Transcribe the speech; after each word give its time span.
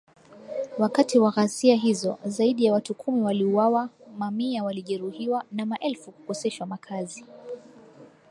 Wakati 0.77 1.19
wa 1.19 1.31
ghasia 1.31 1.75
hizo, 1.75 2.17
zaidi 2.25 2.65
ya 2.65 2.73
watu 2.73 2.93
kumi 2.95 3.21
waliuawa, 3.21 3.89
mamia 4.17 4.63
walijeruhiwa 4.63 5.43
na 5.51 5.65
maelfu 5.65 6.11
kukoseshwa 6.11 6.67
makazi. 6.67 7.25